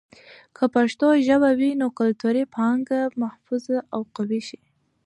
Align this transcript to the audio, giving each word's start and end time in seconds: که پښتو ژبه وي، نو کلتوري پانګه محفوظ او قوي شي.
که 0.55 0.63
پښتو 0.75 1.07
ژبه 1.27 1.51
وي، 1.59 1.71
نو 1.81 1.87
کلتوري 1.99 2.43
پانګه 2.55 2.99
محفوظ 3.21 3.65
او 3.93 4.01
قوي 4.15 4.41
شي. 4.47 4.59